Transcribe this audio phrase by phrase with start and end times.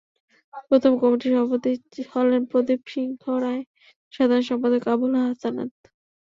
[0.67, 3.63] প্রথম কমিটির সভাপতি হলেন প্রদীপ সিংহ রায়,
[4.13, 5.71] সাধারণ সম্পাদক আবুল হাসানাত।